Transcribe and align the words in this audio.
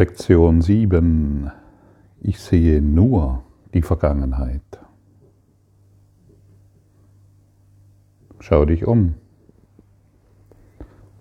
Lektion 0.00 0.62
7. 0.62 1.50
Ich 2.22 2.40
sehe 2.40 2.80
nur 2.80 3.42
die 3.74 3.82
Vergangenheit. 3.82 4.62
Schau 8.38 8.64
dich 8.64 8.86
um. 8.86 9.16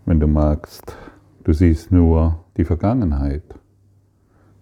Wenn 0.05 0.21
du 0.21 0.27
magst, 0.27 0.95
du 1.43 1.51
siehst 1.51 1.91
nur 1.91 2.45
die 2.55 2.63
Vergangenheit. 2.63 3.43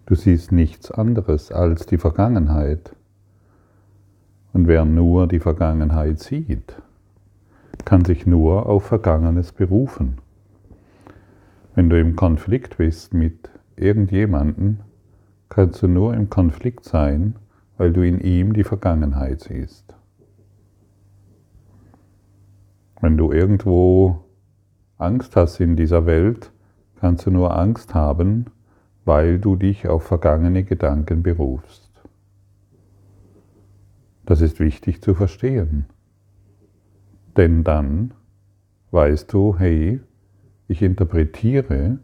Du 0.06 0.16
siehst 0.16 0.50
nichts 0.50 0.90
anderes 0.90 1.52
als 1.52 1.86
die 1.86 1.98
Vergangenheit. 1.98 2.96
Und 4.52 4.66
wer 4.66 4.84
nur 4.84 5.28
die 5.28 5.38
Vergangenheit 5.38 6.18
sieht, 6.18 6.82
kann 7.84 8.04
sich 8.04 8.26
nur 8.26 8.66
auf 8.66 8.82
Vergangenes 8.82 9.52
berufen. 9.52 10.18
Wenn 11.76 11.88
du 11.88 12.00
im 12.00 12.16
Konflikt 12.16 12.78
bist 12.78 13.14
mit 13.14 13.48
irgendjemanden, 13.80 14.80
kannst 15.48 15.82
du 15.82 15.88
nur 15.88 16.14
im 16.14 16.30
Konflikt 16.30 16.84
sein, 16.84 17.36
weil 17.76 17.92
du 17.92 18.06
in 18.06 18.20
ihm 18.20 18.52
die 18.52 18.64
Vergangenheit 18.64 19.40
siehst. 19.40 19.94
Wenn 23.00 23.16
du 23.16 23.32
irgendwo 23.32 24.24
Angst 24.96 25.36
hast 25.36 25.60
in 25.60 25.76
dieser 25.76 26.06
Welt, 26.06 26.50
kannst 27.00 27.26
du 27.26 27.30
nur 27.30 27.56
Angst 27.56 27.94
haben, 27.94 28.46
weil 29.04 29.38
du 29.38 29.56
dich 29.56 29.88
auf 29.88 30.02
vergangene 30.02 30.64
Gedanken 30.64 31.22
berufst. 31.22 31.88
Das 34.26 34.40
ist 34.40 34.60
wichtig 34.60 35.00
zu 35.00 35.14
verstehen. 35.14 35.86
Denn 37.36 37.64
dann 37.64 38.12
weißt 38.90 39.32
du, 39.32 39.56
hey, 39.56 40.00
ich 40.66 40.82
interpretiere 40.82 42.00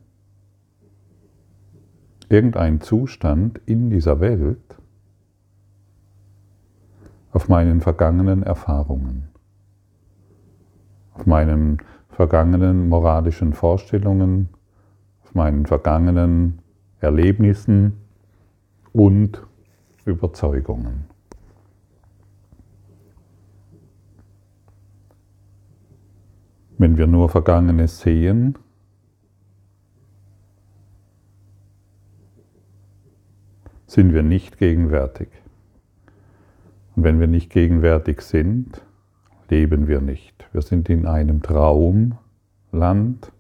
irgendeinen 2.35 2.81
Zustand 2.81 3.61
in 3.67 3.91
dieser 3.91 4.21
Welt 4.21 4.79
auf 7.33 7.49
meinen 7.49 7.81
vergangenen 7.81 8.43
Erfahrungen 8.43 9.35
auf 11.15 11.27
meinen 11.27 11.79
vergangenen 12.11 12.89
moralischen 12.89 13.55
Vorstellungen, 13.55 14.49
auf 15.23 15.35
meinen 15.35 15.67
vergangenen 15.67 16.61
Erlebnissen 17.01 18.01
und 18.93 19.43
Überzeugungen. 20.05 21.07
Wenn 26.77 26.99
wir 26.99 27.07
nur 27.07 27.29
Vergangenes 27.29 28.01
sehen, 28.01 28.59
sind 33.95 34.13
wir 34.13 34.25
nicht 34.25 34.59
gegenwärtig. 34.59 35.29
Und 36.97 37.05
wenn 37.05 37.21
wir 37.21 37.29
nicht 37.29 37.51
gegenwärtig 37.51 38.23
sind, 38.23 38.83
leben 39.49 39.87
wir 39.87 40.01
nicht. 40.01 40.49
Wir 40.53 40.63
sind 40.63 40.89
in 40.89 41.07
einem 41.07 41.43
Traumland 41.43 43.31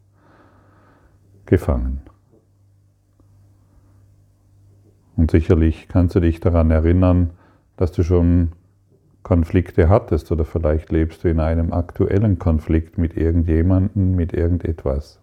gefangen. 1.44 2.02
Und 5.16 5.32
sicherlich 5.32 5.88
kannst 5.88 6.14
du 6.14 6.20
dich 6.20 6.38
daran 6.38 6.70
erinnern, 6.70 7.30
dass 7.76 7.90
du 7.90 8.04
schon 8.04 8.52
Konflikte 9.24 9.88
hattest 9.88 10.30
oder 10.30 10.44
vielleicht 10.44 10.92
lebst 10.92 11.24
du 11.24 11.28
in 11.28 11.40
einem 11.40 11.72
aktuellen 11.72 12.38
Konflikt 12.38 12.96
mit 12.96 13.16
irgendjemandem, 13.16 14.14
mit 14.14 14.32
irgendetwas. 14.32 15.20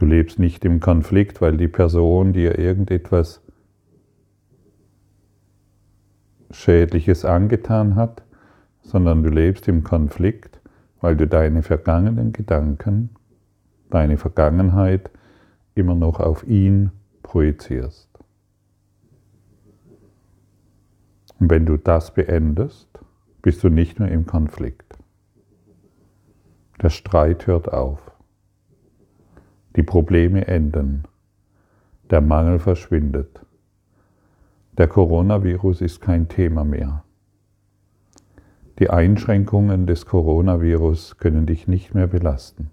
Du 0.00 0.06
lebst 0.06 0.38
nicht 0.38 0.64
im 0.64 0.80
Konflikt, 0.80 1.42
weil 1.42 1.58
die 1.58 1.68
Person 1.68 2.32
dir 2.32 2.58
irgendetwas 2.58 3.42
Schädliches 6.50 7.26
angetan 7.26 7.96
hat, 7.96 8.22
sondern 8.80 9.22
du 9.22 9.28
lebst 9.28 9.68
im 9.68 9.84
Konflikt, 9.84 10.58
weil 11.02 11.16
du 11.16 11.26
deine 11.26 11.62
vergangenen 11.62 12.32
Gedanken, 12.32 13.10
deine 13.90 14.16
Vergangenheit 14.16 15.10
immer 15.74 15.94
noch 15.94 16.18
auf 16.18 16.48
ihn 16.48 16.92
projizierst. 17.22 18.08
Und 21.38 21.50
wenn 21.50 21.66
du 21.66 21.76
das 21.76 22.14
beendest, 22.14 22.88
bist 23.42 23.62
du 23.62 23.68
nicht 23.68 24.00
mehr 24.00 24.10
im 24.10 24.24
Konflikt. 24.24 24.96
Der 26.80 26.88
Streit 26.88 27.46
hört 27.46 27.70
auf. 27.70 28.09
Die 29.76 29.82
Probleme 29.82 30.46
enden. 30.46 31.04
Der 32.10 32.20
Mangel 32.20 32.58
verschwindet. 32.58 33.40
Der 34.78 34.88
Coronavirus 34.88 35.80
ist 35.80 36.00
kein 36.00 36.28
Thema 36.28 36.64
mehr. 36.64 37.04
Die 38.78 38.88
Einschränkungen 38.88 39.86
des 39.86 40.06
Coronavirus 40.06 41.18
können 41.18 41.46
dich 41.46 41.68
nicht 41.68 41.94
mehr 41.94 42.06
belasten. 42.06 42.70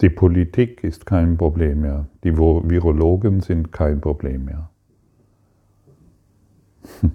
Die 0.00 0.10
Politik 0.10 0.84
ist 0.84 1.06
kein 1.06 1.36
Problem 1.36 1.80
mehr. 1.80 2.06
Die 2.22 2.36
Virologen 2.36 3.40
sind 3.40 3.72
kein 3.72 4.00
Problem 4.00 4.44
mehr. 4.44 4.70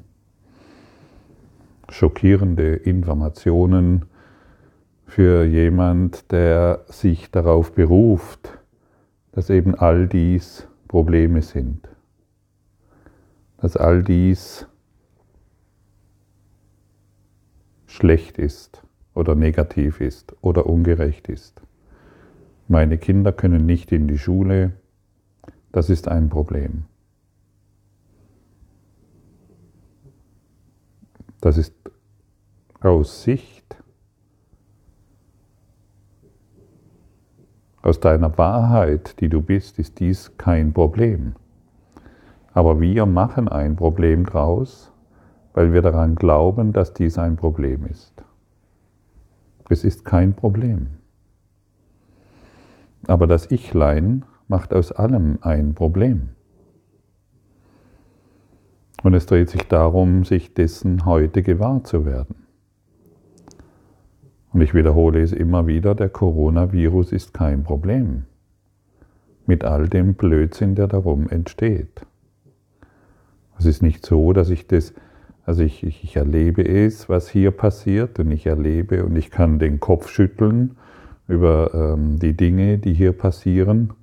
Schockierende 1.89 2.73
Informationen 2.73 4.05
für 5.05 5.43
jemand, 5.45 6.31
der 6.31 6.85
sich 6.87 7.29
darauf 7.31 7.73
beruft, 7.73 8.57
dass 9.31 9.49
eben 9.49 9.75
all 9.75 10.07
dies 10.07 10.67
Probleme 10.87 11.41
sind. 11.41 11.87
Dass 13.57 13.77
all 13.77 14.03
dies 14.03 14.67
schlecht 17.87 18.37
ist 18.37 18.83
oder 19.13 19.35
negativ 19.35 20.01
ist 20.01 20.35
oder 20.41 20.65
ungerecht 20.65 21.29
ist. 21.29 21.61
Meine 22.67 22.97
Kinder 22.97 23.31
können 23.31 23.65
nicht 23.65 23.91
in 23.91 24.07
die 24.07 24.17
Schule, 24.17 24.73
das 25.71 25.89
ist 25.89 26.07
ein 26.07 26.29
Problem. 26.29 26.85
Das 31.41 31.57
ist 31.57 31.75
aus 32.79 33.23
Sicht, 33.23 33.82
aus 37.83 37.99
deiner 37.99 38.37
Wahrheit, 38.37 39.19
die 39.19 39.29
du 39.29 39.41
bist, 39.41 39.77
ist 39.77 39.99
dies 39.99 40.37
kein 40.37 40.73
Problem. 40.73 41.33
Aber 42.53 42.79
wir 42.79 43.05
machen 43.05 43.47
ein 43.49 43.75
Problem 43.75 44.25
draus, 44.25 44.91
weil 45.53 45.73
wir 45.73 45.81
daran 45.81 46.15
glauben, 46.15 46.71
dass 46.73 46.93
dies 46.93 47.17
ein 47.17 47.35
Problem 47.35 47.85
ist. 47.85 48.23
Es 49.69 49.83
ist 49.83 50.05
kein 50.05 50.33
Problem. 50.33 50.87
Aber 53.07 53.27
das 53.27 53.51
Ichlein 53.51 54.23
macht 54.47 54.73
aus 54.73 54.91
allem 54.91 55.39
ein 55.41 55.75
Problem. 55.75 56.29
Und 59.03 59.13
es 59.13 59.25
dreht 59.25 59.49
sich 59.49 59.67
darum, 59.67 60.23
sich 60.23 60.53
dessen 60.53 61.05
heute 61.05 61.43
gewahr 61.43 61.83
zu 61.83 62.05
werden. 62.05 62.42
Und 64.53 64.61
ich 64.61 64.73
wiederhole 64.73 65.21
es 65.21 65.33
immer 65.33 65.67
wieder, 65.67 65.95
der 65.95 66.09
Coronavirus 66.09 67.11
ist 67.11 67.33
kein 67.33 67.63
Problem. 67.63 68.23
Mit 69.45 69.65
all 69.65 69.89
dem 69.89 70.13
Blödsinn, 70.13 70.75
der 70.75 70.87
darum 70.87 71.27
entsteht. 71.27 72.05
Es 73.57 73.65
ist 73.65 73.81
nicht 73.81 74.05
so, 74.05 74.31
dass 74.31 74.49
ich 74.49 74.67
das 74.67 74.93
also 75.45 75.63
ich, 75.63 75.83
ich, 75.83 76.03
ich, 76.03 76.15
erlebe 76.15 76.63
es, 76.63 77.09
was 77.09 77.29
hier 77.29 77.51
passiert 77.51 78.19
und 78.19 78.31
ich 78.31 78.45
erlebe 78.45 79.05
und 79.05 79.15
ich 79.17 79.29
kann 79.29 79.59
den 79.59 79.79
Kopf 79.79 80.09
schütteln 80.09 80.77
über 81.27 81.73
ähm, 81.73 82.19
die 82.19 82.35
Dinge, 82.35 82.77
die 82.77 82.93
hier 82.93 83.11
passieren 83.11 83.93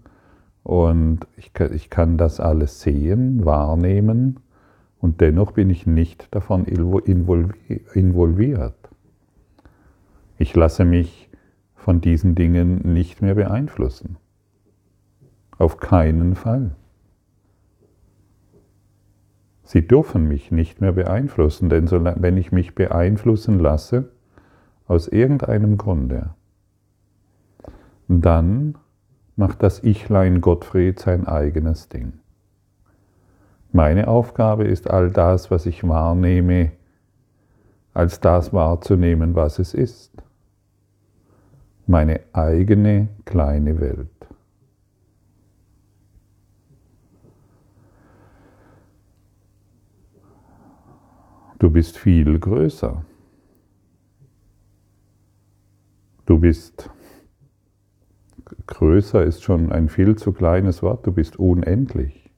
und 0.62 1.26
ich, 1.36 1.52
ich 1.72 1.88
kann 1.88 2.18
das 2.18 2.40
alles 2.40 2.82
sehen, 2.82 3.46
wahrnehmen 3.46 4.40
und 5.00 5.22
dennoch 5.22 5.52
bin 5.52 5.70
ich 5.70 5.86
nicht 5.86 6.28
davon 6.34 6.66
involviert. 6.66 8.74
Ich 10.40 10.56
lasse 10.56 10.86
mich 10.86 11.28
von 11.74 12.00
diesen 12.00 12.34
Dingen 12.34 12.94
nicht 12.94 13.20
mehr 13.20 13.34
beeinflussen. 13.34 14.16
Auf 15.58 15.76
keinen 15.76 16.34
Fall. 16.34 16.70
Sie 19.64 19.86
dürfen 19.86 20.28
mich 20.28 20.50
nicht 20.50 20.80
mehr 20.80 20.92
beeinflussen, 20.92 21.68
denn 21.68 21.90
wenn 21.90 22.38
ich 22.38 22.52
mich 22.52 22.74
beeinflussen 22.74 23.58
lasse, 23.58 24.12
aus 24.86 25.08
irgendeinem 25.08 25.76
Grunde, 25.76 26.30
dann 28.08 28.78
macht 29.36 29.62
das 29.62 29.84
Ichlein 29.84 30.40
Gottfried 30.40 30.98
sein 30.98 31.26
eigenes 31.26 31.90
Ding. 31.90 32.14
Meine 33.72 34.08
Aufgabe 34.08 34.64
ist 34.64 34.88
all 34.88 35.10
das, 35.10 35.50
was 35.50 35.66
ich 35.66 35.86
wahrnehme, 35.86 36.72
als 37.92 38.20
das 38.20 38.54
wahrzunehmen, 38.54 39.34
was 39.34 39.58
es 39.58 39.74
ist. 39.74 40.24
Meine 41.90 42.20
eigene 42.32 43.08
kleine 43.24 43.80
Welt. 43.80 44.08
Du 51.58 51.68
bist 51.68 51.98
viel 51.98 52.38
größer. 52.38 53.04
Du 56.26 56.38
bist 56.38 56.88
größer 58.66 59.24
ist 59.24 59.42
schon 59.42 59.72
ein 59.72 59.88
viel 59.88 60.16
zu 60.16 60.32
kleines 60.32 60.82
Wort, 60.82 61.04
du 61.06 61.12
bist 61.12 61.38
unendlich. 61.40 62.30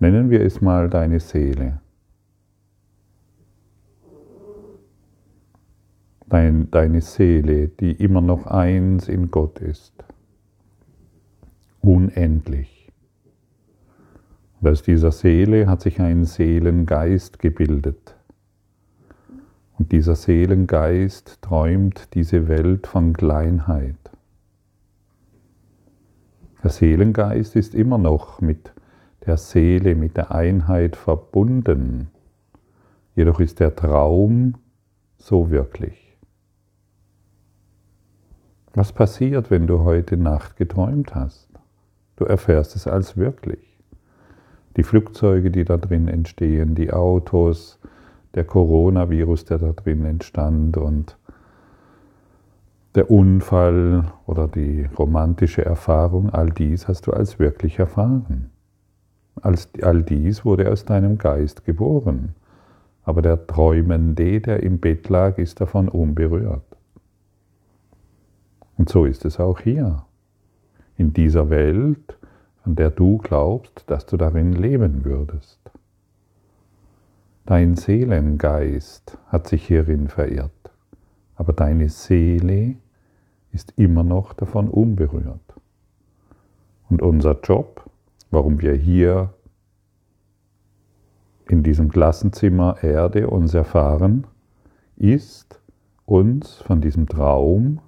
Nennen 0.00 0.28
wir 0.28 0.42
es 0.42 0.60
mal 0.60 0.90
deine 0.90 1.20
Seele. 1.20 1.80
Dein, 6.28 6.70
deine 6.70 7.00
Seele, 7.00 7.68
die 7.68 7.92
immer 7.92 8.20
noch 8.20 8.46
eins 8.46 9.08
in 9.08 9.30
Gott 9.30 9.60
ist. 9.60 9.94
Unendlich. 11.80 12.92
Und 14.60 14.68
aus 14.68 14.82
dieser 14.82 15.12
Seele 15.12 15.66
hat 15.66 15.80
sich 15.80 16.00
ein 16.00 16.24
Seelengeist 16.24 17.38
gebildet. 17.38 18.14
Und 19.78 19.92
dieser 19.92 20.16
Seelengeist 20.16 21.40
träumt 21.40 22.14
diese 22.14 22.48
Welt 22.48 22.86
von 22.86 23.12
Kleinheit. 23.12 23.94
Der 26.62 26.70
Seelengeist 26.70 27.54
ist 27.54 27.74
immer 27.74 27.98
noch 27.98 28.40
mit 28.40 28.72
der 29.24 29.36
Seele, 29.36 29.94
mit 29.94 30.16
der 30.16 30.34
Einheit 30.34 30.96
verbunden. 30.96 32.08
Jedoch 33.14 33.38
ist 33.40 33.60
der 33.60 33.76
Traum 33.76 34.54
so 35.16 35.50
wirklich. 35.50 36.07
Was 38.74 38.92
passiert, 38.92 39.50
wenn 39.50 39.66
du 39.66 39.80
heute 39.80 40.16
Nacht 40.16 40.56
geträumt 40.56 41.14
hast? 41.14 41.48
Du 42.16 42.24
erfährst 42.24 42.76
es 42.76 42.86
als 42.86 43.16
wirklich. 43.16 43.78
Die 44.76 44.82
Flugzeuge, 44.82 45.50
die 45.50 45.64
da 45.64 45.76
drin 45.76 46.06
entstehen, 46.06 46.74
die 46.74 46.92
Autos, 46.92 47.78
der 48.34 48.44
Coronavirus, 48.44 49.46
der 49.46 49.58
da 49.58 49.72
drin 49.72 50.04
entstand 50.04 50.76
und 50.76 51.16
der 52.94 53.10
Unfall 53.10 54.12
oder 54.26 54.48
die 54.48 54.88
romantische 54.98 55.64
Erfahrung, 55.64 56.30
all 56.30 56.50
dies 56.50 56.88
hast 56.88 57.06
du 57.06 57.12
als 57.12 57.38
wirklich 57.38 57.78
erfahren. 57.78 58.50
all 59.42 60.02
dies 60.02 60.44
wurde 60.44 60.70
aus 60.70 60.84
deinem 60.84 61.16
Geist 61.16 61.64
geboren. 61.64 62.34
Aber 63.04 63.22
der 63.22 63.46
Träumende, 63.46 64.40
der 64.40 64.62
im 64.62 64.78
Bett 64.78 65.08
lag, 65.08 65.38
ist 65.38 65.60
davon 65.60 65.88
unberührt. 65.88 66.77
Und 68.78 68.88
so 68.88 69.04
ist 69.04 69.24
es 69.24 69.38
auch 69.38 69.60
hier. 69.60 70.04
In 70.96 71.12
dieser 71.12 71.50
Welt, 71.50 72.16
an 72.64 72.76
der 72.76 72.90
du 72.90 73.18
glaubst, 73.18 73.84
dass 73.88 74.06
du 74.06 74.16
darin 74.16 74.52
leben 74.52 75.04
würdest. 75.04 75.58
Dein 77.44 77.76
Seelengeist 77.76 79.18
hat 79.26 79.48
sich 79.48 79.66
hierin 79.66 80.08
verirrt, 80.08 80.70
aber 81.34 81.52
deine 81.52 81.88
Seele 81.88 82.76
ist 83.52 83.72
immer 83.76 84.04
noch 84.04 84.32
davon 84.34 84.68
unberührt. 84.68 85.40
Und 86.90 87.02
unser 87.02 87.40
Job, 87.40 87.88
warum 88.30 88.60
wir 88.60 88.74
hier 88.74 89.32
in 91.48 91.62
diesem 91.62 91.90
Klassenzimmer 91.90 92.82
Erde 92.82 93.28
uns 93.28 93.54
erfahren, 93.54 94.26
ist, 94.96 95.60
uns 96.04 96.56
von 96.56 96.80
diesem 96.80 97.08
Traum 97.08 97.80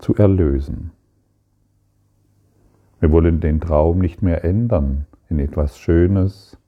zu 0.00 0.14
erlösen. 0.14 0.90
Wir 3.00 3.12
wollen 3.12 3.40
den 3.40 3.60
Traum 3.60 3.98
nicht 3.98 4.22
mehr 4.22 4.44
ändern 4.44 5.06
in 5.28 5.38
etwas 5.38 5.78
Schönes, 5.78 6.58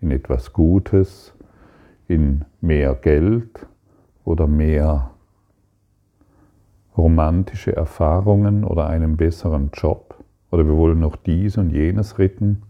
in 0.00 0.10
etwas 0.10 0.52
Gutes, 0.52 1.34
in 2.08 2.44
mehr 2.60 2.94
Geld 2.94 3.66
oder 4.24 4.46
mehr 4.46 5.10
romantische 6.96 7.74
Erfahrungen 7.74 8.64
oder 8.64 8.86
einen 8.86 9.16
besseren 9.16 9.70
Job 9.72 10.22
oder 10.50 10.66
wir 10.66 10.76
wollen 10.76 11.00
noch 11.00 11.16
dies 11.16 11.56
und 11.56 11.70
jenes 11.70 12.18
ritten. 12.18 12.62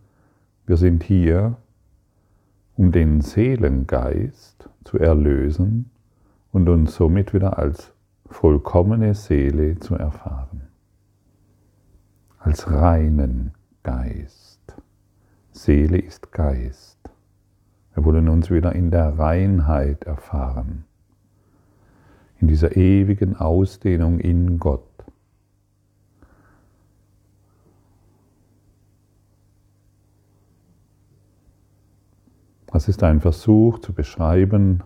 Wir 0.67 0.77
sind 0.77 1.03
hier, 1.03 1.57
um 2.77 2.93
den 2.93 3.21
Seelengeist 3.21 4.69
zu 4.85 4.99
erlösen 4.99 5.91
und 6.53 6.69
uns 6.69 6.95
somit 6.95 7.35
wieder 7.35 7.59
als 7.59 7.92
vollkommene 8.32 9.14
Seele 9.14 9.79
zu 9.79 9.94
erfahren. 9.94 10.69
Als 12.38 12.70
reinen 12.70 13.52
Geist. 13.82 14.61
Seele 15.52 15.99
ist 15.99 16.32
Geist. 16.32 16.99
Wir 17.94 18.05
wollen 18.05 18.29
uns 18.29 18.50
wieder 18.50 18.75
in 18.75 18.90
der 18.90 19.19
Reinheit 19.19 20.05
erfahren, 20.05 20.84
in 22.40 22.49
dieser 22.49 22.76
ewigen 22.76 23.37
Ausdehnung 23.37 24.19
in 24.19 24.58
Gott. 24.58 24.82
Das 32.67 32.88
ist 32.88 33.02
ein 33.02 33.20
Versuch 33.20 33.81
zu 33.81 33.93
beschreiben, 33.93 34.82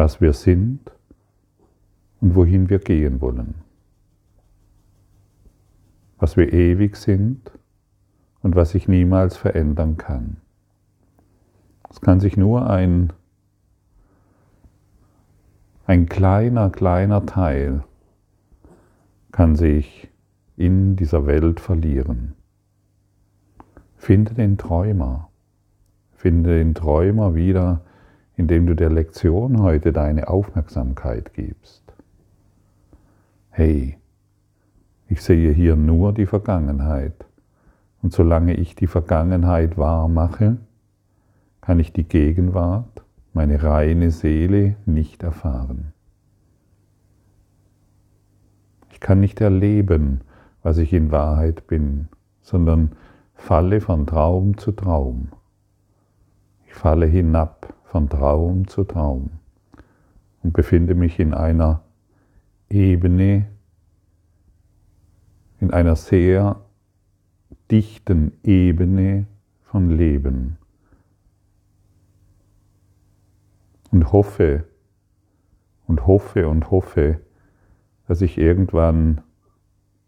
was 0.00 0.18
wir 0.18 0.32
sind 0.32 0.90
und 2.22 2.34
wohin 2.34 2.70
wir 2.70 2.78
gehen 2.78 3.20
wollen. 3.20 3.52
Was 6.16 6.38
wir 6.38 6.54
ewig 6.54 6.96
sind 6.96 7.50
und 8.40 8.56
was 8.56 8.70
sich 8.70 8.88
niemals 8.88 9.36
verändern 9.36 9.98
kann. 9.98 10.38
Es 11.90 12.00
kann 12.00 12.18
sich 12.18 12.38
nur 12.38 12.70
ein, 12.70 13.12
ein 15.84 16.06
kleiner, 16.06 16.70
kleiner 16.70 17.26
Teil 17.26 17.84
kann 19.32 19.54
sich 19.54 20.08
in 20.56 20.96
dieser 20.96 21.26
Welt 21.26 21.60
verlieren. 21.60 22.32
Finde 23.98 24.32
den 24.32 24.56
Träumer. 24.56 25.28
Finde 26.12 26.56
den 26.56 26.74
Träumer 26.74 27.34
wieder 27.34 27.82
indem 28.40 28.66
du 28.66 28.74
der 28.74 28.88
Lektion 28.88 29.60
heute 29.60 29.92
deine 29.92 30.28
Aufmerksamkeit 30.28 31.34
gibst. 31.34 31.82
Hey, 33.50 33.98
ich 35.08 35.20
sehe 35.20 35.52
hier 35.52 35.76
nur 35.76 36.14
die 36.14 36.24
Vergangenheit 36.24 37.26
und 38.00 38.14
solange 38.14 38.54
ich 38.54 38.74
die 38.74 38.86
Vergangenheit 38.86 39.76
wahr 39.76 40.08
mache, 40.08 40.56
kann 41.60 41.80
ich 41.80 41.92
die 41.92 42.04
Gegenwart, 42.04 43.04
meine 43.34 43.62
reine 43.62 44.10
Seele 44.10 44.76
nicht 44.86 45.22
erfahren. 45.22 45.92
Ich 48.90 49.00
kann 49.00 49.20
nicht 49.20 49.42
erleben, 49.42 50.22
was 50.62 50.78
ich 50.78 50.94
in 50.94 51.12
Wahrheit 51.12 51.66
bin, 51.66 52.08
sondern 52.40 52.92
falle 53.34 53.82
von 53.82 54.06
Traum 54.06 54.56
zu 54.56 54.72
Traum. 54.72 55.28
Ich 56.66 56.72
falle 56.72 57.04
hinab 57.04 57.74
von 57.90 58.08
Traum 58.08 58.68
zu 58.68 58.84
Traum 58.84 59.30
und 60.44 60.52
befinde 60.52 60.94
mich 60.94 61.18
in 61.18 61.34
einer 61.34 61.82
Ebene, 62.68 63.48
in 65.58 65.72
einer 65.72 65.96
sehr 65.96 66.60
dichten 67.68 68.30
Ebene 68.44 69.26
von 69.64 69.90
Leben 69.90 70.56
und 73.90 74.12
hoffe 74.12 74.66
und 75.88 76.06
hoffe 76.06 76.46
und 76.46 76.70
hoffe, 76.70 77.20
dass 78.06 78.22
ich 78.22 78.38
irgendwann 78.38 79.20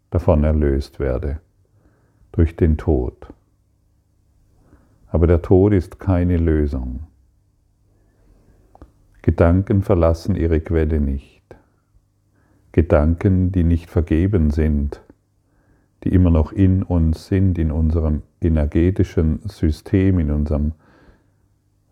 davon 0.09 0.45
erlöst 0.45 1.01
werde 1.01 1.41
durch 2.31 2.55
den 2.55 2.77
Tod. 2.77 3.33
Aber 5.07 5.27
der 5.27 5.41
Tod 5.41 5.73
ist 5.73 5.99
keine 5.99 6.37
Lösung. 6.37 7.07
Gedanken 9.23 9.81
verlassen 9.81 10.35
ihre 10.35 10.59
Quelle 10.59 10.99
nicht. 10.99 11.41
Gedanken, 12.73 13.51
die 13.53 13.63
nicht 13.63 13.89
vergeben 13.89 14.51
sind, 14.51 15.01
die 16.03 16.13
immer 16.13 16.29
noch 16.29 16.51
in 16.51 16.83
uns 16.83 17.27
sind, 17.27 17.57
in 17.57 17.71
unserem 17.71 18.23
energetischen 18.41 19.39
System, 19.47 20.19
in 20.19 20.29
unserem 20.29 20.73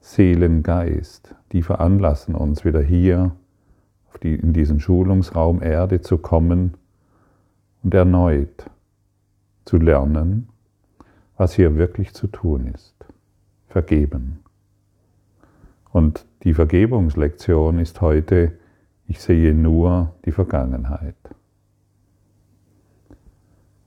Seelengeist, 0.01 1.33
die 1.53 1.61
veranlassen 1.61 2.35
uns 2.35 2.65
wieder 2.65 2.81
hier 2.81 3.35
in 4.19 4.51
diesen 4.51 4.81
Schulungsraum 4.81 5.63
Erde 5.63 6.01
zu 6.01 6.17
kommen 6.17 6.75
und 7.81 7.93
erneut 7.93 8.69
zu 9.63 9.77
lernen, 9.77 10.49
was 11.37 11.53
hier 11.53 11.75
wirklich 11.77 12.13
zu 12.13 12.27
tun 12.27 12.67
ist. 12.67 12.93
Vergeben. 13.69 14.39
Und 15.91 16.25
die 16.43 16.53
Vergebungslektion 16.53 17.79
ist 17.79 18.01
heute, 18.01 18.53
ich 19.07 19.19
sehe 19.19 19.53
nur 19.53 20.15
die 20.25 20.31
Vergangenheit. 20.31 21.15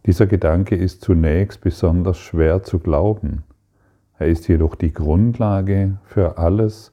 Dieser 0.07 0.27
Gedanke 0.27 0.77
ist 0.77 1.01
zunächst 1.01 1.63
besonders 1.63 2.19
schwer 2.19 2.63
zu 2.63 2.79
glauben. 2.79 3.43
Er 4.19 4.29
ist 4.29 4.47
jedoch 4.49 4.75
die 4.75 4.93
Grundlage 4.93 5.99
für 6.05 6.39
alles, 6.39 6.93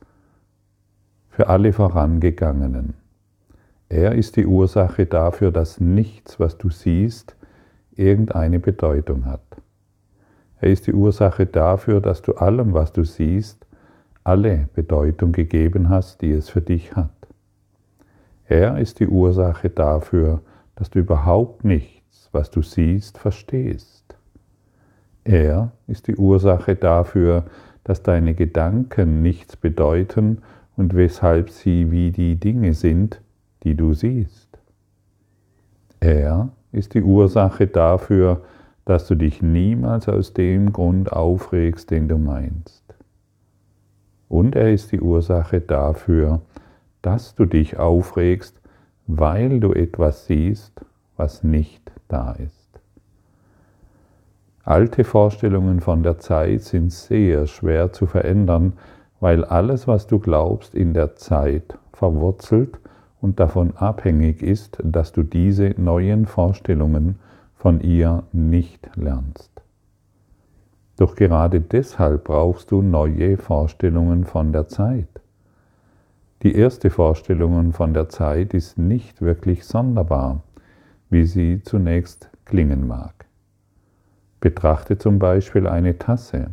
für 1.29 1.47
alle 1.47 1.73
Vorangegangenen. 1.73 2.93
Er 3.89 4.13
ist 4.15 4.37
die 4.37 4.45
Ursache 4.45 5.05
dafür, 5.05 5.51
dass 5.51 5.81
nichts, 5.81 6.39
was 6.39 6.57
du 6.57 6.69
siehst, 6.69 7.35
irgendeine 7.91 8.59
Bedeutung 8.59 9.25
hat. 9.25 9.43
Er 10.61 10.69
ist 10.69 10.87
die 10.87 10.93
Ursache 10.93 11.45
dafür, 11.45 11.99
dass 11.99 12.21
du 12.21 12.33
allem, 12.33 12.73
was 12.73 12.93
du 12.93 13.03
siehst, 13.03 13.65
alle 14.23 14.69
Bedeutung 14.73 15.31
gegeben 15.31 15.89
hast, 15.89 16.21
die 16.21 16.31
es 16.31 16.49
für 16.49 16.61
dich 16.61 16.95
hat. 16.95 17.09
Er 18.45 18.77
ist 18.79 18.99
die 18.99 19.07
Ursache 19.07 19.69
dafür, 19.69 20.41
dass 20.75 20.89
du 20.89 20.99
überhaupt 20.99 21.63
nichts, 21.63 22.29
was 22.31 22.51
du 22.51 22.61
siehst, 22.61 23.17
verstehst. 23.17 24.15
Er 25.23 25.71
ist 25.87 26.07
die 26.07 26.15
Ursache 26.15 26.75
dafür, 26.75 27.45
dass 27.83 28.03
deine 28.03 28.33
Gedanken 28.33 29.21
nichts 29.21 29.55
bedeuten 29.55 30.39
und 30.75 30.95
weshalb 30.95 31.49
sie 31.49 31.91
wie 31.91 32.11
die 32.11 32.35
Dinge 32.35 32.73
sind, 32.73 33.21
die 33.63 33.75
du 33.75 33.93
siehst. 33.93 34.49
Er 35.99 36.49
ist 36.71 36.93
die 36.93 37.03
Ursache 37.03 37.67
dafür, 37.67 38.41
dass 38.85 39.07
du 39.07 39.15
dich 39.15 39.41
niemals 39.41 40.09
aus 40.09 40.33
dem 40.33 40.73
Grund 40.73 41.11
aufregst, 41.11 41.91
den 41.91 42.07
du 42.07 42.17
meinst. 42.17 42.90
Und 44.31 44.55
er 44.55 44.71
ist 44.71 44.93
die 44.93 45.01
Ursache 45.01 45.59
dafür, 45.59 46.39
dass 47.01 47.35
du 47.35 47.43
dich 47.43 47.77
aufregst, 47.77 48.61
weil 49.05 49.59
du 49.59 49.73
etwas 49.73 50.25
siehst, 50.25 50.85
was 51.17 51.43
nicht 51.43 51.91
da 52.07 52.31
ist. 52.31 52.79
Alte 54.63 55.03
Vorstellungen 55.03 55.81
von 55.81 56.01
der 56.01 56.17
Zeit 56.19 56.61
sind 56.61 56.93
sehr 56.93 57.45
schwer 57.45 57.91
zu 57.91 58.05
verändern, 58.05 58.71
weil 59.19 59.43
alles, 59.43 59.85
was 59.85 60.07
du 60.07 60.17
glaubst, 60.17 60.75
in 60.75 60.93
der 60.93 61.17
Zeit 61.17 61.77
verwurzelt 61.91 62.79
und 63.19 63.41
davon 63.41 63.75
abhängig 63.75 64.41
ist, 64.41 64.77
dass 64.81 65.11
du 65.11 65.23
diese 65.23 65.75
neuen 65.75 66.25
Vorstellungen 66.25 67.19
von 67.57 67.81
ihr 67.81 68.23
nicht 68.31 68.89
lernst. 68.95 69.50
Doch 70.97 71.15
gerade 71.15 71.61
deshalb 71.61 72.25
brauchst 72.25 72.71
du 72.71 72.81
neue 72.81 73.37
Vorstellungen 73.37 74.25
von 74.25 74.51
der 74.53 74.67
Zeit. 74.67 75.07
Die 76.43 76.55
erste 76.55 76.89
Vorstellung 76.89 77.71
von 77.71 77.93
der 77.93 78.09
Zeit 78.09 78.53
ist 78.53 78.77
nicht 78.77 79.21
wirklich 79.21 79.63
sonderbar, 79.63 80.43
wie 81.09 81.25
sie 81.25 81.61
zunächst 81.61 82.29
klingen 82.45 82.87
mag. 82.87 83.25
Betrachte 84.39 84.97
zum 84.97 85.19
Beispiel 85.19 85.67
eine 85.67 85.99
Tasse. 85.99 86.47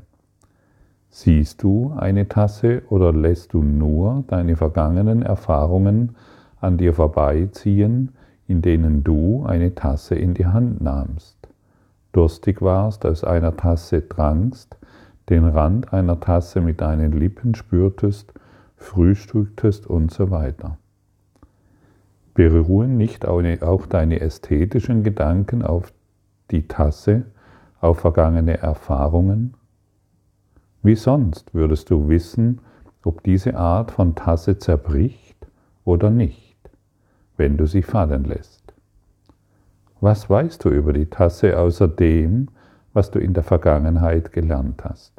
Siehst 1.08 1.62
du 1.62 1.94
eine 1.96 2.28
Tasse 2.28 2.82
oder 2.90 3.14
lässt 3.14 3.54
du 3.54 3.62
nur 3.62 4.24
deine 4.26 4.56
vergangenen 4.56 5.22
Erfahrungen 5.22 6.16
an 6.60 6.76
dir 6.76 6.92
vorbeiziehen, 6.92 8.12
in 8.46 8.60
denen 8.60 9.04
du 9.04 9.44
eine 9.46 9.74
Tasse 9.74 10.16
in 10.16 10.34
die 10.34 10.46
Hand 10.46 10.82
nahmst, 10.82 11.37
durstig 12.18 12.60
warst, 12.60 13.06
aus 13.06 13.22
einer 13.22 13.56
Tasse 13.56 14.08
trankst, 14.08 14.76
den 15.28 15.44
Rand 15.44 15.92
einer 15.92 16.18
Tasse 16.18 16.60
mit 16.60 16.80
deinen 16.80 17.12
Lippen 17.12 17.54
spürtest, 17.54 18.32
frühstücktest 18.76 19.86
und 19.86 20.10
so 20.10 20.30
weiter. 20.30 20.78
Beruhen 22.34 22.96
nicht 22.96 23.26
auch 23.26 23.86
deine 23.86 24.20
ästhetischen 24.20 25.04
Gedanken 25.04 25.62
auf 25.62 25.92
die 26.50 26.66
Tasse, 26.66 27.26
auf 27.80 28.00
vergangene 28.00 28.58
Erfahrungen? 28.58 29.54
Wie 30.82 30.96
sonst 30.96 31.54
würdest 31.54 31.90
du 31.90 32.08
wissen, 32.08 32.60
ob 33.04 33.22
diese 33.22 33.56
Art 33.56 33.92
von 33.92 34.16
Tasse 34.16 34.58
zerbricht 34.58 35.46
oder 35.84 36.10
nicht? 36.10 36.48
wenn 37.38 37.56
du 37.56 37.66
sie 37.66 37.82
fallen 37.82 38.24
lässt. 38.24 38.67
Was 40.00 40.30
weißt 40.30 40.64
du 40.64 40.70
über 40.70 40.92
die 40.92 41.06
Tasse 41.06 41.58
außer 41.58 41.88
dem, 41.88 42.48
was 42.92 43.10
du 43.10 43.18
in 43.18 43.34
der 43.34 43.42
Vergangenheit 43.42 44.32
gelernt 44.32 44.84
hast? 44.84 45.12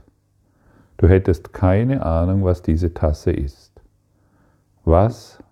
Du 0.97 1.07
hättest 1.07 1.53
keine 1.53 2.05
Ahnung, 2.05 2.43
was 2.43 2.61
diese 2.61 2.93
Tasse 2.93 3.31
ist. 3.31 3.81
Was, 4.85 5.43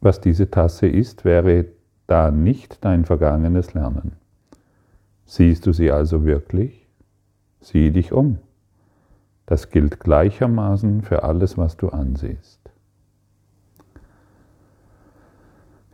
was 0.00 0.20
diese 0.20 0.50
Tasse 0.50 0.86
ist, 0.86 1.24
wäre 1.24 1.66
da 2.06 2.30
nicht 2.30 2.84
dein 2.84 3.04
vergangenes 3.04 3.74
Lernen. 3.74 4.12
Siehst 5.24 5.66
du 5.66 5.72
sie 5.72 5.90
also 5.90 6.24
wirklich? 6.24 6.86
Sieh 7.60 7.90
dich 7.90 8.12
um. 8.12 8.38
Das 9.46 9.70
gilt 9.70 10.00
gleichermaßen 10.00 11.02
für 11.02 11.22
alles, 11.22 11.56
was 11.58 11.76
du 11.76 11.88
ansiehst. 11.88 12.57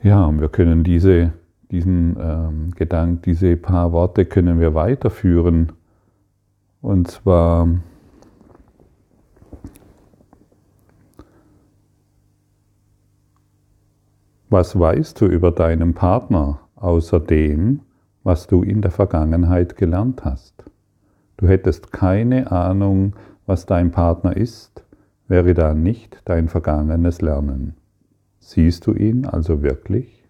Ja, 0.05 0.27
und 0.27 0.39
wir 0.39 0.51
können 0.51 0.85
diese, 0.85 1.33
diesen 1.71 2.15
ähm, 2.21 2.73
Gedanken, 2.77 3.23
diese 3.23 3.57
paar 3.57 3.91
Worte 3.93 4.27
können 4.27 4.61
wir 4.61 4.75
weiterführen. 4.75 5.73
Und 6.83 7.11
zwar 7.11 7.67
Was 14.51 14.79
weißt 14.79 15.23
du 15.23 15.27
über 15.27 15.53
deinen 15.53 15.95
Partner 15.95 16.61
außer 16.77 17.19
dem, 17.19 17.81
was 18.25 18.47
du 18.47 18.63
in 18.63 18.83
der 18.83 18.91
Vergangenheit 18.91 19.75
gelernt 19.77 20.23
hast? 20.23 20.65
Du 21.39 21.49
hättest 21.49 21.93
keine 21.93 22.53
Ahnung, 22.53 23.17
was 23.47 23.65
dein 23.65 23.91
Partner 23.91 24.37
ist, 24.37 24.85
wäre 25.29 25.55
da 25.55 25.73
nicht 25.73 26.21
dein 26.27 26.51
vergangenes 26.51 27.23
Lernen. 27.23 27.75
Siehst 28.47 28.87
du 28.87 28.93
ihn 28.93 29.25
also 29.25 29.63
wirklich? 29.63 30.23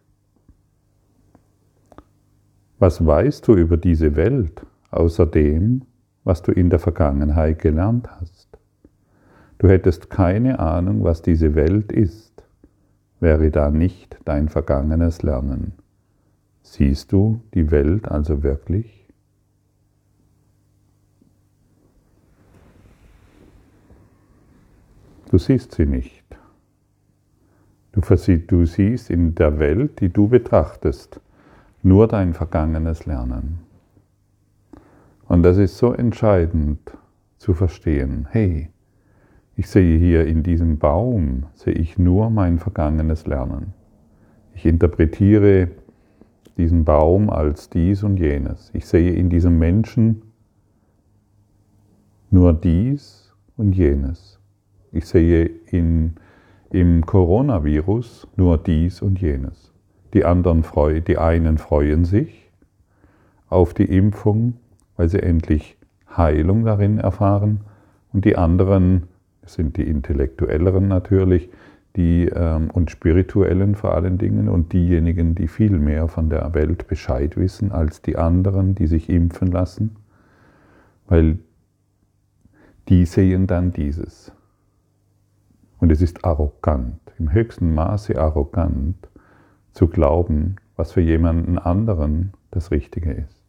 Was 2.78 3.04
weißt 3.04 3.46
du 3.48 3.56
über 3.56 3.76
diese 3.76 4.14
Welt 4.14 4.64
außer 4.92 5.26
dem, 5.26 5.82
was 6.22 6.40
du 6.40 6.52
in 6.52 6.70
der 6.70 6.78
Vergangenheit 6.78 7.58
gelernt 7.58 8.08
hast? 8.08 8.56
Du 9.58 9.68
hättest 9.68 10.10
keine 10.10 10.60
Ahnung, 10.60 11.02
was 11.02 11.22
diese 11.22 11.56
Welt 11.56 11.90
ist, 11.90 12.44
wäre 13.18 13.50
da 13.50 13.72
nicht 13.72 14.16
dein 14.24 14.48
vergangenes 14.48 15.22
Lernen. 15.22 15.72
Siehst 16.62 17.10
du 17.10 17.40
die 17.52 17.72
Welt 17.72 18.06
also 18.08 18.44
wirklich? 18.44 19.08
Du 25.32 25.38
siehst 25.38 25.72
sie 25.72 25.86
nicht. 25.86 26.23
Du, 27.94 28.00
du 28.00 28.66
siehst 28.66 29.08
in 29.08 29.36
der 29.36 29.60
Welt, 29.60 30.00
die 30.00 30.08
du 30.08 30.26
betrachtest, 30.26 31.20
nur 31.84 32.08
dein 32.08 32.34
vergangenes 32.34 33.06
Lernen. 33.06 33.60
Und 35.26 35.44
das 35.44 35.58
ist 35.58 35.78
so 35.78 35.92
entscheidend 35.92 36.80
zu 37.38 37.54
verstehen. 37.54 38.26
Hey, 38.30 38.70
ich 39.54 39.68
sehe 39.68 39.96
hier 39.96 40.26
in 40.26 40.42
diesem 40.42 40.78
Baum, 40.78 41.46
sehe 41.54 41.74
ich 41.74 41.96
nur 41.96 42.30
mein 42.30 42.58
vergangenes 42.58 43.28
Lernen. 43.28 43.74
Ich 44.54 44.66
interpretiere 44.66 45.68
diesen 46.56 46.84
Baum 46.84 47.30
als 47.30 47.70
dies 47.70 48.02
und 48.02 48.16
jenes. 48.16 48.70
Ich 48.74 48.86
sehe 48.86 49.12
in 49.12 49.30
diesem 49.30 49.56
Menschen 49.58 50.22
nur 52.30 52.52
dies 52.54 53.32
und 53.56 53.72
jenes. 53.76 54.40
Ich 54.90 55.06
sehe 55.06 55.48
in 55.70 56.14
im 56.74 57.06
Coronavirus 57.06 58.28
nur 58.36 58.58
dies 58.58 59.00
und 59.00 59.20
jenes. 59.20 59.72
Die 60.12 60.24
anderen 60.24 60.62
freuen, 60.62 61.04
die 61.04 61.18
einen 61.18 61.58
freuen 61.58 62.04
sich 62.04 62.50
auf 63.48 63.74
die 63.74 63.84
Impfung, 63.84 64.54
weil 64.96 65.08
sie 65.08 65.22
endlich 65.22 65.76
Heilung 66.16 66.64
darin 66.64 66.98
erfahren, 66.98 67.60
und 68.12 68.24
die 68.24 68.36
anderen 68.36 69.08
das 69.44 69.54
sind 69.54 69.76
die 69.76 69.82
Intellektuelleren 69.82 70.88
natürlich, 70.88 71.50
die 71.96 72.24
ähm, 72.34 72.70
und 72.70 72.90
Spirituellen 72.90 73.74
vor 73.74 73.94
allen 73.94 74.16
Dingen 74.16 74.48
und 74.48 74.72
diejenigen, 74.72 75.34
die 75.34 75.48
viel 75.48 75.78
mehr 75.78 76.08
von 76.08 76.30
der 76.30 76.54
Welt 76.54 76.88
Bescheid 76.88 77.36
wissen 77.36 77.70
als 77.70 78.00
die 78.00 78.16
anderen, 78.16 78.74
die 78.74 78.86
sich 78.86 79.10
impfen 79.10 79.52
lassen, 79.52 79.96
weil 81.06 81.38
die 82.88 83.04
sehen 83.04 83.46
dann 83.46 83.72
dieses. 83.72 84.32
Und 85.84 85.90
es 85.90 86.00
ist 86.00 86.24
arrogant, 86.24 86.98
im 87.18 87.30
höchsten 87.30 87.74
Maße 87.74 88.18
arrogant, 88.18 88.96
zu 89.72 89.86
glauben, 89.86 90.56
was 90.76 90.92
für 90.92 91.02
jemanden 91.02 91.58
anderen 91.58 92.32
das 92.50 92.70
Richtige 92.70 93.12
ist. 93.12 93.44